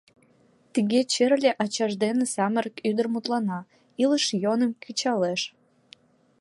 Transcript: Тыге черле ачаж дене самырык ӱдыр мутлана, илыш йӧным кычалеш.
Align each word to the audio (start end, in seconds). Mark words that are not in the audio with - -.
Тыге 0.73 0.99
черле 1.13 1.51
ачаж 1.63 1.91
дене 2.03 2.25
самырык 2.33 2.75
ӱдыр 2.89 3.07
мутлана, 3.13 3.59
илыш 4.03 4.25
йӧным 4.43 4.71
кычалеш. 4.83 5.41